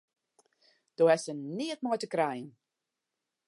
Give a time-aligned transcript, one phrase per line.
[0.95, 2.47] Do hast der neat mei te krijen!